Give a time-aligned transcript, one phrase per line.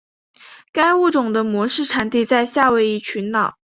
[0.71, 3.59] 该物种的模式产地在夏威夷群岛。